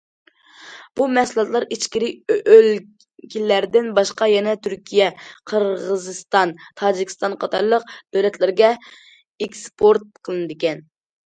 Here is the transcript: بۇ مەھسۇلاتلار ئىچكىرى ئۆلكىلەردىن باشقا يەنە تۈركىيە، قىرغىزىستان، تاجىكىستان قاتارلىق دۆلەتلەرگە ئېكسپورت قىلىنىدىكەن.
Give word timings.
بۇ 0.99 1.05
مەھسۇلاتلار 1.17 1.65
ئىچكىرى 1.75 2.07
ئۆلكىلەردىن 2.37 3.91
باشقا 3.99 4.29
يەنە 4.33 4.55
تۈركىيە، 4.69 5.11
قىرغىزىستان، 5.53 6.55
تاجىكىستان 6.81 7.37
قاتارلىق 7.45 7.87
دۆلەتلەرگە 8.19 8.73
ئېكسپورت 8.81 10.11
قىلىنىدىكەن. 10.29 10.87